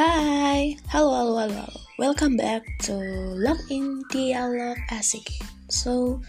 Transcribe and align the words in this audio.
Hai, 0.00 0.80
halo 0.88 1.12
halo 1.12 1.32
halo, 1.44 1.60
halo. 1.60 1.80
welcome 2.00 2.32
back 2.32 2.64
to 2.88 2.96
Login 3.36 4.00
Dialog 4.08 4.80
Asik. 4.88 5.28
So, 5.68 6.24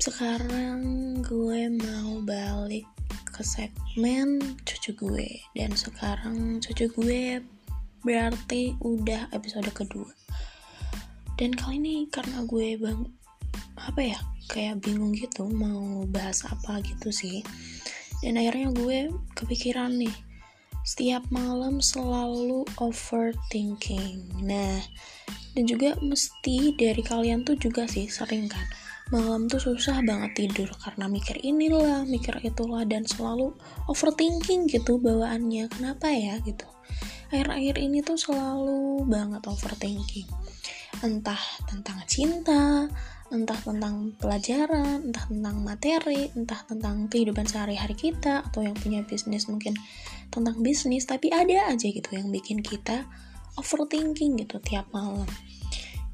sekarang 0.00 0.80
gue 1.20 1.68
mau 1.68 2.24
balik 2.24 2.88
ke 3.28 3.44
segmen 3.44 4.40
cucu 4.64 4.96
gue 4.96 5.28
dan 5.60 5.76
sekarang 5.76 6.56
cucu 6.64 6.88
gue 6.88 7.44
berarti 8.00 8.80
udah 8.80 9.28
episode 9.36 9.68
kedua. 9.76 10.08
Dan 11.36 11.52
kali 11.52 11.76
ini 11.84 11.96
karena 12.08 12.48
gue 12.48 12.80
bang 12.80 13.04
apa 13.76 14.00
ya 14.00 14.18
kayak 14.48 14.80
bingung 14.80 15.12
gitu 15.12 15.44
mau 15.52 16.08
bahas 16.08 16.48
apa 16.48 16.80
gitu 16.80 17.12
sih. 17.12 17.44
Dan 18.24 18.40
akhirnya 18.40 18.72
gue 18.72 19.12
kepikiran 19.36 20.00
nih 20.00 20.27
setiap 20.88 21.28
malam 21.28 21.84
selalu 21.84 22.64
overthinking. 22.80 24.40
Nah, 24.40 24.80
dan 25.52 25.64
juga 25.68 26.00
mesti 26.00 26.72
dari 26.80 27.04
kalian 27.04 27.44
tuh 27.44 27.60
juga 27.60 27.84
sih 27.84 28.08
sering 28.08 28.48
kan 28.48 28.64
malam 29.08 29.48
tuh 29.48 29.56
susah 29.56 30.04
banget 30.04 30.36
tidur 30.36 30.68
karena 30.84 31.08
mikir 31.08 31.40
inilah, 31.40 32.04
mikir 32.04 32.36
itulah 32.44 32.84
dan 32.84 33.08
selalu 33.08 33.56
overthinking 33.88 34.68
gitu 34.68 35.00
bawaannya. 35.00 35.68
Kenapa 35.72 36.12
ya 36.12 36.36
gitu? 36.44 36.68
Akhir-akhir 37.32 37.80
ini 37.80 38.04
tuh 38.04 38.20
selalu 38.20 39.08
banget 39.08 39.40
overthinking. 39.48 40.28
Entah 40.98 41.38
tentang 41.68 42.02
cinta, 42.08 42.88
entah 43.28 43.60
tentang 43.60 44.16
pelajaran, 44.16 45.12
entah 45.12 45.24
tentang 45.28 45.56
materi, 45.60 46.32
entah 46.32 46.64
tentang 46.64 47.06
kehidupan 47.12 47.44
sehari-hari 47.44 47.94
kita, 47.94 48.42
atau 48.48 48.64
yang 48.64 48.74
punya 48.74 49.04
bisnis 49.04 49.46
mungkin 49.46 49.76
tentang 50.32 50.58
bisnis, 50.64 51.04
tapi 51.04 51.28
ada 51.28 51.70
aja 51.70 51.86
gitu 51.86 52.08
yang 52.12 52.32
bikin 52.32 52.64
kita 52.64 53.04
overthinking 53.60 54.40
gitu 54.40 54.56
tiap 54.64 54.88
malam. 54.90 55.28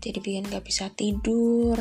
Jadi 0.02 0.20
bikin 0.20 0.50
gak 0.52 0.66
bisa 0.66 0.92
tidur, 0.92 1.80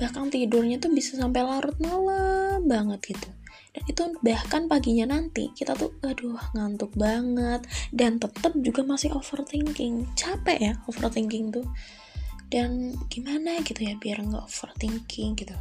bahkan 0.00 0.32
tidurnya 0.32 0.80
tuh 0.80 0.92
bisa 0.94 1.20
sampai 1.20 1.44
larut 1.44 1.76
malam 1.82 2.64
banget 2.64 3.12
gitu. 3.12 3.28
Dan 3.72 3.82
itu 3.88 4.02
bahkan 4.20 4.68
paginya 4.68 5.16
nanti 5.16 5.48
kita 5.56 5.72
tuh 5.72 5.96
aduh 6.04 6.36
ngantuk 6.52 6.92
banget 6.92 7.64
dan 7.92 8.20
tetap 8.20 8.52
juga 8.60 8.84
masih 8.84 9.12
overthinking. 9.16 10.08
Capek 10.12 10.58
ya 10.60 10.72
overthinking 10.88 11.52
tuh 11.52 11.64
dan 12.52 12.92
gimana 13.08 13.64
gitu 13.64 13.80
ya 13.80 13.96
biar 13.96 14.20
nggak 14.20 14.44
overthinking 14.44 15.32
gitu. 15.40 15.56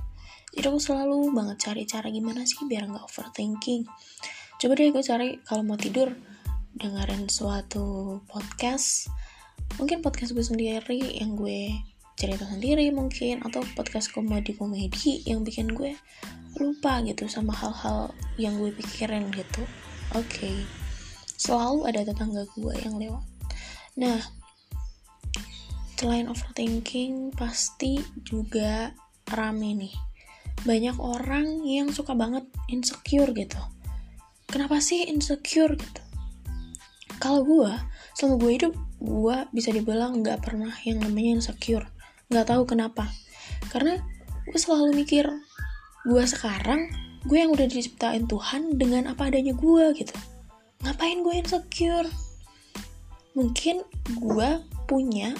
Jadi 0.51 0.65
aku 0.67 0.79
selalu 0.83 1.31
banget 1.31 1.57
cari 1.63 1.87
cara 1.87 2.11
gimana 2.11 2.43
sih 2.43 2.67
biar 2.67 2.83
nggak 2.91 3.07
overthinking. 3.07 3.87
Coba 4.59 4.75
deh 4.75 4.91
gue 4.91 4.99
cari 4.99 5.39
kalau 5.47 5.63
mau 5.63 5.79
tidur 5.79 6.11
dengerin 6.75 7.31
suatu 7.31 8.19
podcast. 8.27 9.07
Mungkin 9.79 10.03
podcast 10.03 10.35
gue 10.35 10.43
sendiri 10.43 11.15
yang 11.15 11.39
gue 11.39 11.71
cerita 12.19 12.43
sendiri 12.43 12.91
mungkin 12.91 13.39
atau 13.47 13.63
podcast 13.71 14.11
komedi-komedi 14.11 15.23
yang 15.23 15.47
bikin 15.47 15.71
gue 15.71 15.95
lupa 16.59 16.99
gitu 17.07 17.31
sama 17.31 17.55
hal-hal 17.55 18.11
yang 18.35 18.59
gue 18.59 18.75
pikirin 18.75 19.31
gitu. 19.31 19.63
Oke. 20.19 20.27
Okay. 20.43 20.57
selalu 21.41 21.89
ada 21.89 22.05
tetangga 22.05 22.45
gue 22.53 22.75
yang 22.85 23.01
lewat. 23.01 23.25
Nah 23.97 24.40
selain 26.01 26.25
overthinking 26.25 27.29
pasti 27.37 28.01
juga 28.25 28.89
rame 29.29 29.77
nih. 29.77 29.93
Banyak 30.65 30.97
orang 30.97 31.61
yang 31.61 31.93
suka 31.93 32.17
banget 32.17 32.41
insecure 32.73 33.29
gitu. 33.37 33.61
Kenapa 34.49 34.81
sih 34.81 35.05
insecure 35.05 35.77
gitu? 35.77 36.01
Kalau 37.21 37.45
gue 37.45 37.69
selama 38.17 38.41
gue 38.41 38.51
hidup 38.57 38.73
gue 38.97 39.37
bisa 39.53 39.69
dibilang 39.69 40.25
nggak 40.25 40.41
pernah 40.41 40.73
yang 40.89 41.05
namanya 41.05 41.37
insecure. 41.37 41.85
Nggak 42.33 42.49
tahu 42.49 42.65
kenapa. 42.65 43.05
Karena 43.69 44.01
gue 44.49 44.57
selalu 44.57 44.97
mikir 45.05 45.29
gue 46.01 46.23
sekarang 46.25 46.89
gue 47.29 47.37
yang 47.37 47.53
udah 47.53 47.69
diciptain 47.69 48.25
Tuhan 48.25 48.73
dengan 48.73 49.05
apa 49.13 49.29
adanya 49.29 49.53
gue 49.53 49.85
gitu. 49.93 50.17
Ngapain 50.81 51.21
gue 51.21 51.35
insecure? 51.37 52.09
Mungkin 53.37 53.85
gue 54.17 54.49
punya 54.89 55.37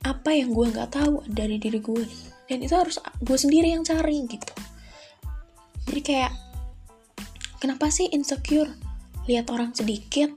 apa 0.00 0.30
yang 0.32 0.56
gue 0.56 0.72
nggak 0.72 0.96
tahu 0.96 1.24
dari 1.28 1.60
diri 1.60 1.76
gue 1.82 2.04
dan 2.48 2.58
itu 2.64 2.72
harus 2.72 2.96
gue 3.20 3.38
sendiri 3.38 3.74
yang 3.74 3.84
cari 3.84 4.24
gitu. 4.24 4.52
Jadi 5.90 6.00
kayak 6.00 6.32
kenapa 7.60 7.92
sih 7.92 8.08
insecure? 8.10 8.70
Lihat 9.28 9.52
orang 9.52 9.76
sedikit 9.76 10.32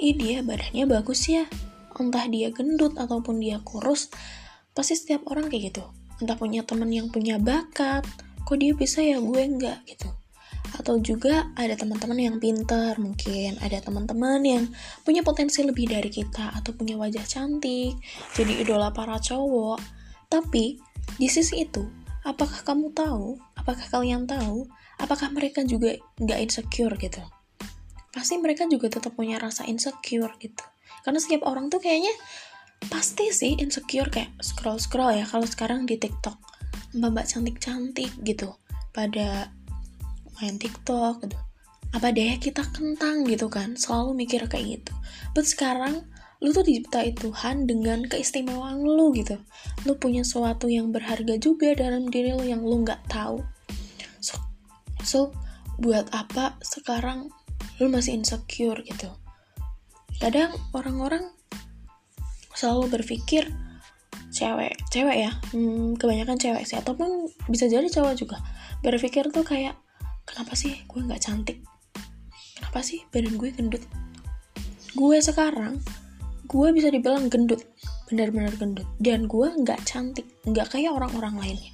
ih 0.00 0.16
dia 0.16 0.40
badannya 0.40 0.88
bagus 0.88 1.28
ya. 1.28 1.44
Entah 1.92 2.24
dia 2.26 2.48
gendut 2.50 2.96
ataupun 2.96 3.38
dia 3.38 3.60
kurus 3.60 4.08
pasti 4.72 4.96
setiap 4.96 5.28
orang 5.28 5.52
kayak 5.52 5.74
gitu. 5.74 5.84
Entah 6.18 6.38
punya 6.40 6.64
temen 6.64 6.88
yang 6.88 7.12
punya 7.12 7.36
bakat 7.36 8.08
kok 8.42 8.58
dia 8.58 8.72
bisa 8.74 9.00
ya 9.04 9.22
gue 9.22 9.42
enggak 9.42 9.80
gitu 9.86 10.21
atau 10.78 10.96
juga 11.02 11.52
ada 11.58 11.76
teman-teman 11.76 12.18
yang 12.18 12.36
pintar 12.40 12.96
mungkin 12.96 13.60
ada 13.60 13.82
teman-teman 13.82 14.40
yang 14.40 14.64
punya 15.04 15.20
potensi 15.20 15.60
lebih 15.60 15.90
dari 15.90 16.08
kita 16.08 16.54
atau 16.56 16.72
punya 16.72 16.96
wajah 16.96 17.24
cantik 17.26 17.98
jadi 18.32 18.64
idola 18.64 18.94
para 18.94 19.20
cowok. 19.20 19.78
Tapi 20.32 20.80
di 21.20 21.28
sisi 21.28 21.66
itu 21.66 21.84
apakah 22.24 22.64
kamu 22.64 22.94
tahu? 22.94 23.36
Apakah 23.58 23.86
kalian 23.90 24.24
tahu? 24.24 24.66
Apakah 24.98 25.28
mereka 25.34 25.66
juga 25.66 25.98
nggak 26.18 26.40
insecure 26.40 26.94
gitu? 26.96 27.22
Pasti 28.12 28.38
mereka 28.38 28.68
juga 28.68 28.92
tetap 28.92 29.12
punya 29.16 29.36
rasa 29.36 29.68
insecure 29.68 30.32
gitu. 30.40 30.64
Karena 31.02 31.18
setiap 31.18 31.44
orang 31.44 31.68
tuh 31.68 31.82
kayaknya 31.82 32.12
pasti 32.90 33.30
sih 33.30 33.58
insecure 33.58 34.10
kayak 34.10 34.34
scroll 34.42 34.78
scroll 34.78 35.14
ya 35.14 35.26
kalau 35.26 35.46
sekarang 35.46 35.84
di 35.84 35.98
TikTok. 35.98 36.38
Mbak-mbak 36.92 37.24
cantik-cantik 37.24 38.12
gitu 38.20 38.52
pada 38.92 39.48
main 40.40 40.56
TikTok 40.56 41.26
gitu. 41.26 41.38
Apa 41.92 42.08
deh 42.08 42.40
kita 42.40 42.64
kentang 42.72 43.28
gitu 43.28 43.52
kan. 43.52 43.76
Selalu 43.76 44.24
mikir 44.24 44.48
kayak 44.48 44.80
gitu. 44.80 44.92
But 45.36 45.44
sekarang 45.44 46.08
lu 46.42 46.50
tuh 46.50 46.66
diciptai 46.66 47.14
Tuhan 47.14 47.70
dengan 47.70 48.02
keistimewaan 48.02 48.82
lu 48.82 49.14
gitu. 49.14 49.38
Lu 49.86 49.94
punya 49.94 50.26
sesuatu 50.26 50.66
yang 50.66 50.90
berharga 50.90 51.38
juga 51.38 51.76
dalam 51.78 52.10
diri 52.10 52.34
lu 52.34 52.42
yang 52.42 52.66
lu 52.66 52.82
nggak 52.82 53.06
tahu. 53.06 53.44
So, 54.18 54.34
so 55.06 55.20
buat 55.78 56.10
apa 56.10 56.58
sekarang 56.64 57.30
lu 57.78 57.86
masih 57.92 58.18
insecure 58.18 58.82
gitu? 58.82 59.12
Kadang 60.18 60.54
orang-orang 60.74 61.30
selalu 62.58 63.00
berpikir 63.00 63.46
cewek 64.32 64.74
cewek 64.90 65.28
ya. 65.28 65.30
Hmm, 65.54 65.94
kebanyakan 65.94 66.40
cewek 66.40 66.64
sih. 66.66 66.80
Ataupun 66.80 67.30
bisa 67.46 67.68
jadi 67.68 67.86
cowok 67.86 68.14
juga. 68.18 68.42
Berpikir 68.82 69.30
tuh 69.30 69.46
kayak 69.46 69.78
kenapa 70.32 70.56
sih 70.56 70.80
gue 70.88 71.00
nggak 71.04 71.22
cantik? 71.22 71.60
Kenapa 72.56 72.80
sih 72.80 73.04
badan 73.12 73.36
gue 73.36 73.52
gendut? 73.52 73.84
Gue 74.96 75.20
sekarang 75.20 75.84
gue 76.48 76.68
bisa 76.72 76.88
dibilang 76.88 77.28
gendut 77.28 77.60
benar-benar 78.08 78.56
gendut. 78.56 78.88
Dan 78.96 79.28
gue 79.28 79.52
nggak 79.52 79.84
cantik 79.84 80.24
nggak 80.48 80.72
kayak 80.72 80.96
orang-orang 80.96 81.36
lainnya 81.36 81.72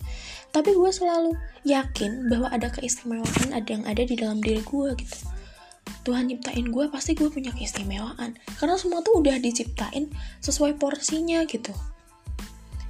tapi 0.49 0.73
gue 0.73 0.91
selalu 0.91 1.37
yakin 1.69 2.29
bahwa 2.33 2.49
ada 2.49 2.73
keistimewaan 2.73 3.53
ada 3.53 3.69
yang 3.69 3.85
ada 3.85 4.03
di 4.05 4.17
dalam 4.17 4.41
diri 4.41 4.65
gue 4.65 4.89
gitu. 4.97 5.19
Tuhan 6.09 6.33
nyiptain 6.33 6.65
gue 6.73 6.89
pasti 6.89 7.13
gue 7.13 7.29
punya 7.29 7.53
keistimewaan. 7.53 8.41
Karena 8.57 8.81
semua 8.81 9.05
tuh 9.05 9.21
udah 9.21 9.37
diciptain 9.37 10.09
sesuai 10.41 10.81
porsinya 10.81 11.45
gitu. 11.45 11.73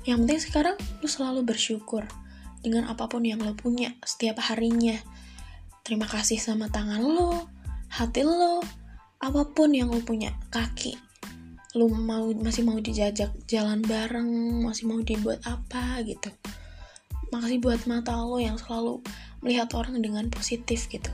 Yang 0.07 0.19
penting 0.23 0.41
sekarang 0.41 0.77
lu 1.03 1.09
selalu 1.11 1.43
bersyukur 1.43 2.07
dengan 2.63 2.87
apa 2.87 3.11
pun 3.11 3.27
yang 3.27 3.43
lo 3.43 3.59
punya 3.59 3.95
setiap 4.07 4.39
harinya 4.39 4.99
terima 5.89 6.05
kasih 6.05 6.37
sama 6.37 6.69
tangan 6.69 7.01
lo, 7.01 7.49
hati 7.89 8.21
lo, 8.21 8.61
apa 9.25 9.41
pun 9.57 9.73
yang 9.73 9.89
lo 9.89 10.05
punya, 10.05 10.37
kaki. 10.53 11.01
Lo 11.73 11.89
mau 11.89 12.29
masih 12.29 12.61
mau 12.69 12.77
dijajak 12.77 13.33
jalan 13.49 13.81
bareng, 13.81 14.29
masih 14.69 14.85
mau 14.85 15.01
dibuat 15.01 15.41
apa 15.49 16.05
gitu. 16.05 16.29
Makasih 17.33 17.65
buat 17.65 17.81
mata 17.89 18.21
lo 18.21 18.37
yang 18.37 18.61
selalu 18.61 19.01
melihat 19.41 19.73
orang 19.73 19.97
dengan 20.05 20.29
positif 20.29 20.93
gitu. 20.93 21.09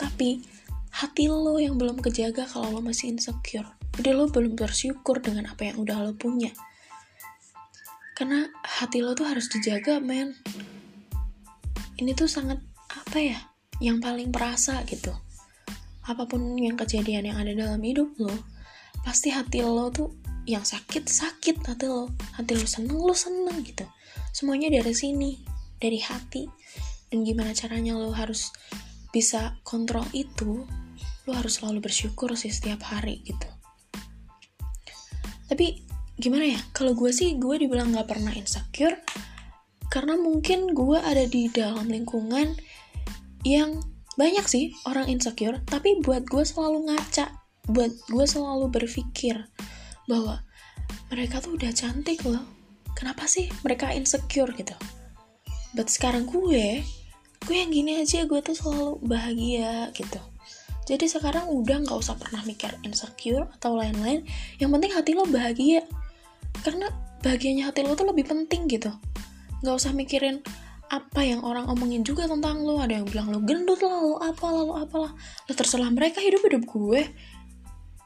Tapi 0.00 0.40
hati 0.88 1.28
lo 1.28 1.60
yang 1.60 1.76
belum 1.76 2.00
kejaga 2.00 2.48
kalau 2.48 2.72
lo 2.72 2.80
masih 2.80 3.12
insecure. 3.12 3.68
Jadi 4.00 4.08
lo 4.16 4.32
belum 4.32 4.56
bersyukur 4.56 5.20
dengan 5.20 5.52
apa 5.52 5.68
yang 5.68 5.84
udah 5.84 6.00
lo 6.00 6.16
punya. 6.16 6.48
Karena 8.16 8.48
hati 8.64 9.04
lo 9.04 9.12
tuh 9.12 9.28
harus 9.28 9.52
dijaga, 9.52 10.00
men. 10.00 10.32
Ini 12.00 12.16
tuh 12.16 12.24
sangat 12.24 12.56
apa 12.88 13.20
ya? 13.20 13.53
Yang 13.82 13.98
paling 13.98 14.30
perasa 14.30 14.82
gitu. 14.86 15.10
Apa 16.04 16.28
pun 16.28 16.54
yang 16.60 16.76
kejadian 16.76 17.32
yang 17.32 17.38
ada 17.40 17.56
dalam 17.56 17.80
hidup 17.80 18.12
lo 18.20 18.34
pasti 19.04 19.28
hati 19.28 19.60
lo 19.60 19.92
tuh 19.92 20.12
yang 20.44 20.62
sakit 20.62 21.08
sakit 21.08 21.64
hati 21.64 21.86
lo. 21.88 22.12
Hati 22.36 22.52
lo 22.54 22.66
seneng 22.68 23.00
lo 23.00 23.14
seneng 23.16 23.64
gitu. 23.64 23.86
Semuanya 24.30 24.68
dari 24.70 24.92
sini 24.92 25.40
dari 25.80 25.98
hati. 25.98 26.44
Dan 27.08 27.22
gimana 27.22 27.54
caranya 27.54 27.94
lo 27.94 28.10
harus 28.10 28.50
bisa 29.14 29.58
kontrol 29.62 30.04
itu 30.10 30.66
lo 31.24 31.32
harus 31.32 31.62
selalu 31.62 31.86
bersyukur 31.88 32.34
sih 32.36 32.52
setiap 32.52 32.84
hari 32.84 33.22
gitu. 33.24 33.48
Tapi 35.48 35.86
gimana 36.18 36.46
ya 36.46 36.60
kalau 36.70 36.94
gue 36.94 37.10
sih 37.10 37.38
gue 37.38 37.58
dibilang 37.58 37.90
nggak 37.90 38.06
pernah 38.06 38.30
insecure 38.34 38.98
karena 39.90 40.14
mungkin 40.18 40.70
gue 40.74 40.98
ada 40.98 41.26
di 41.26 41.50
dalam 41.50 41.86
lingkungan 41.90 42.54
yang 43.44 43.84
banyak 44.16 44.46
sih 44.48 44.64
orang 44.88 45.06
insecure 45.12 45.60
tapi 45.68 46.00
buat 46.00 46.24
gue 46.24 46.44
selalu 46.46 46.88
ngaca 46.88 47.44
buat 47.68 47.92
gue 48.12 48.26
selalu 48.28 48.68
berpikir 48.68 49.48
bahwa 50.04 50.44
mereka 51.08 51.40
tuh 51.40 51.56
udah 51.56 51.72
cantik 51.72 52.20
loh. 52.28 52.44
Kenapa 52.92 53.24
sih 53.24 53.48
mereka 53.64 53.90
insecure 53.90 54.52
gitu? 54.54 54.76
But 55.72 55.88
sekarang 55.88 56.28
gue 56.28 56.84
gue 57.44 57.56
yang 57.56 57.72
gini 57.72 58.00
aja 58.00 58.24
gue 58.24 58.40
tuh 58.40 58.56
selalu 58.56 59.00
bahagia 59.04 59.88
gitu. 59.96 60.20
Jadi 60.84 61.08
sekarang 61.08 61.48
udah 61.48 61.88
nggak 61.88 61.96
usah 61.96 62.20
pernah 62.20 62.44
mikir 62.44 62.68
insecure 62.84 63.48
atau 63.56 63.72
lain-lain. 63.80 64.28
Yang 64.60 64.70
penting 64.76 64.92
hati 64.92 65.10
lo 65.16 65.24
bahagia. 65.24 65.82
Karena 66.60 66.92
bahagianya 67.24 67.72
hati 67.72 67.80
lo 67.80 67.96
tuh 67.96 68.12
lebih 68.12 68.28
penting 68.28 68.68
gitu. 68.68 68.92
Nggak 69.64 69.74
usah 69.80 69.96
mikirin 69.96 70.44
apa 70.94 71.26
yang 71.26 71.42
orang 71.42 71.66
omongin 71.66 72.06
juga 72.06 72.30
tentang 72.30 72.62
lo. 72.62 72.78
Ada 72.78 73.02
yang 73.02 73.06
bilang 73.10 73.34
lo 73.34 73.42
gendut 73.42 73.82
lah 73.82 73.98
lo 73.98 74.14
apa 74.22 74.46
lo 74.46 74.78
apalah. 74.78 75.12
Lo 75.50 75.52
terserah 75.52 75.90
mereka 75.90 76.22
hidup 76.22 76.46
hidup 76.46 76.62
gue. 76.70 77.02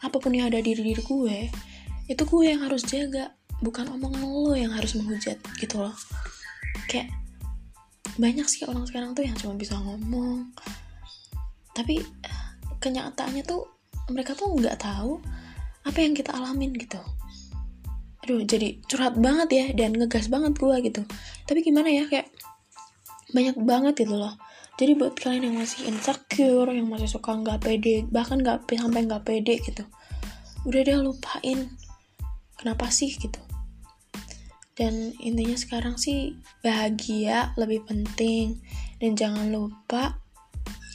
Apa 0.00 0.16
pun 0.16 0.32
yang 0.32 0.48
ada 0.48 0.62
di 0.62 0.72
diri 0.72 0.94
gue 0.96 1.38
itu 2.08 2.22
gue 2.24 2.42
yang 2.48 2.64
harus 2.64 2.82
jaga. 2.88 3.36
Bukan 3.60 3.92
omongan 3.92 4.24
lo 4.24 4.54
yang 4.56 4.72
harus 4.72 4.96
menghujat 4.96 5.36
gitu 5.60 5.76
loh. 5.84 5.92
Kayak 6.88 7.12
banyak 8.16 8.46
sih 8.48 8.64
orang 8.64 8.88
sekarang 8.88 9.12
tuh 9.12 9.28
yang 9.28 9.36
cuma 9.36 9.52
bisa 9.58 9.76
ngomong. 9.76 10.48
Tapi 11.76 12.00
kenyataannya 12.80 13.44
tuh 13.44 13.68
mereka 14.08 14.32
tuh 14.32 14.48
nggak 14.56 14.80
tahu 14.80 15.20
apa 15.84 15.98
yang 16.00 16.16
kita 16.16 16.32
alamin 16.32 16.72
gitu. 16.72 16.98
Aduh 18.24 18.44
jadi 18.48 18.80
curhat 18.88 19.20
banget 19.20 19.48
ya 19.52 19.66
dan 19.76 19.92
ngegas 19.96 20.32
banget 20.32 20.56
gue 20.56 20.76
gitu. 20.88 21.02
Tapi 21.44 21.60
gimana 21.60 21.92
ya 21.92 22.08
kayak 22.08 22.32
banyak 23.32 23.56
banget 23.60 24.04
gitu 24.04 24.16
loh. 24.16 24.34
Jadi 24.78 24.94
buat 24.94 25.18
kalian 25.18 25.50
yang 25.50 25.56
masih 25.58 25.90
insecure 25.90 26.70
yang 26.70 26.86
masih 26.86 27.10
suka 27.10 27.34
nggak 27.34 27.66
pede 27.66 28.06
bahkan 28.08 28.38
nggak 28.38 28.64
sampai 28.70 29.02
nggak 29.10 29.26
pede 29.26 29.58
gitu 29.58 29.82
udah 30.66 30.80
deh 30.82 30.98
lupain 30.98 31.58
kenapa 32.58 32.90
sih 32.90 33.14
gitu. 33.14 33.38
Dan 34.78 35.10
intinya 35.18 35.58
sekarang 35.58 35.98
sih 35.98 36.38
bahagia 36.62 37.50
lebih 37.58 37.82
penting 37.86 38.62
dan 39.02 39.18
jangan 39.18 39.50
lupa 39.50 40.22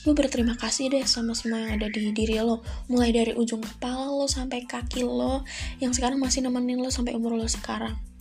lu 0.04 0.12
berterima 0.12 0.60
kasih 0.60 0.92
deh 0.92 1.04
sama 1.08 1.32
semua 1.32 1.64
yang 1.64 1.80
ada 1.80 1.88
di 1.92 2.12
diri 2.12 2.40
lo. 2.40 2.64
Mulai 2.92 3.12
dari 3.12 3.32
ujung 3.36 3.64
kepala 3.64 4.12
lo 4.12 4.28
sampai 4.28 4.68
kaki 4.68 5.04
lo 5.04 5.44
yang 5.80 5.92
sekarang 5.92 6.20
masih 6.20 6.44
nemenin 6.44 6.80
lo 6.80 6.92
sampai 6.92 7.16
umur 7.16 7.36
lo 7.36 7.48
sekarang 7.48 8.13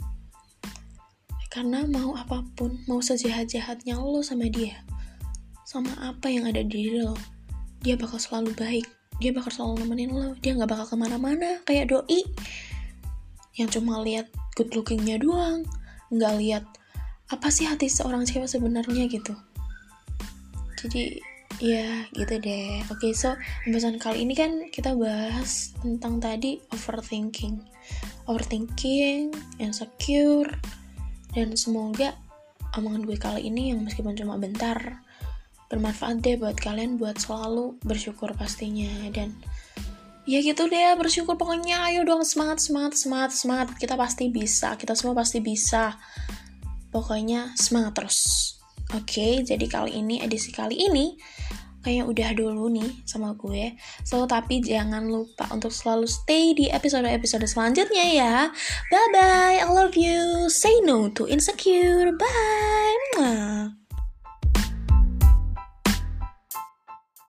karena 1.53 1.85
mau 1.85 2.17
apa 2.17 2.41
pun, 2.57 2.81
mau 2.89 3.05
sejahat-jahatnya 3.05 4.01
lo 4.01 4.25
sama 4.25 4.49
dia, 4.49 4.81
sama 5.69 5.93
apa 6.01 6.33
yang 6.33 6.49
ada 6.49 6.65
di 6.65 6.89
diri 6.89 7.05
lo, 7.05 7.13
dia 7.85 7.93
bakal 8.01 8.17
selalu 8.17 8.57
baik. 8.57 8.89
Dia 9.21 9.37
bakal 9.37 9.53
selalu 9.53 9.85
nemenin 9.85 10.11
lo. 10.17 10.33
Dia 10.41 10.57
nggak 10.57 10.71
bakal 10.73 10.87
ke 10.89 10.97
mana-mana 10.97 11.61
kayak 11.69 11.93
doi 11.93 12.25
yang 13.61 13.69
cuma 13.69 14.01
lihat 14.01 14.33
good 14.57 14.73
lookingnya 14.73 15.21
doang, 15.21 15.69
nggak 16.09 16.35
lihat 16.41 16.65
apa 17.29 17.53
sih 17.53 17.69
hati 17.69 17.93
seorang 17.93 18.25
cewek 18.25 18.49
sebenarnya 18.49 19.05
gitu. 19.13 19.37
Jadi 20.81 21.21
ya 21.61 22.09
gitu 22.17 22.41
deh. 22.41 22.81
Oke, 22.89 23.11
okay, 23.11 23.13
so 23.13 23.37
pembahasan 23.69 24.01
kali 24.01 24.25
ini 24.25 24.33
kan 24.33 24.73
kita 24.73 24.97
bahas 24.97 25.77
tentang 25.85 26.17
tadi 26.17 26.59
overthinking, 26.73 27.61
overthinking, 28.25 29.37
insecure, 29.61 30.49
dan 31.33 31.57
semoga 31.57 32.13
omongan 32.77 33.05
gue 33.05 33.19
kali 33.21 33.49
ini 33.49 33.73
yang 33.73 33.85
meskipun 33.85 34.17
cuma 34.17 34.37
bentar 34.41 35.01
bermanfaat 35.73 36.21
deh 36.21 36.37
buat 36.37 36.57
kalian 36.61 37.01
buat 37.01 37.17
selalu 37.17 37.81
bersyukur 37.81 38.37
pastinya. 38.37 39.09
Dan 39.09 39.33
ya 40.29 40.45
gitu 40.45 40.69
deh 40.69 40.93
bersyukur 41.01 41.41
pokoknya. 41.41 41.89
Ayo 41.89 42.05
dong 42.05 42.25
semangat 42.29 42.61
semangat 42.61 43.01
semangat 43.01 43.33
semangat. 43.33 43.67
Kita 43.81 43.97
pasti 43.97 44.29
bisa 44.29 44.77
kita 44.77 44.93
semua 44.93 45.17
pasti 45.17 45.41
bisa. 45.41 45.97
Pokoknya 46.93 47.57
semangat 47.57 48.05
terus. 48.05 48.21
Oke 48.93 49.41
jadi 49.41 49.65
kali 49.65 49.97
ini 49.97 50.21
edisi 50.21 50.53
kali 50.53 50.77
ini 50.77 51.17
kayaknya 51.83 52.05
udah 52.09 52.31
dulu 52.39 52.71
nih 52.71 52.91
sama 53.05 53.35
gue. 53.35 53.75
So, 54.07 54.25
tapi 54.25 54.63
jangan 54.63 55.11
lupa 55.11 55.51
untuk 55.51 55.75
selalu 55.75 56.07
stay 56.07 56.55
di 56.55 56.71
episode-episode 56.71 57.45
selanjutnya 57.45 58.07
ya. 58.09 58.37
Bye-bye, 58.89 59.61
I 59.61 59.69
love 59.69 59.99
you. 59.99 60.47
Say 60.49 60.79
no 60.87 61.11
to 61.13 61.27
insecure. 61.27 62.15
Bye. 62.15 63.82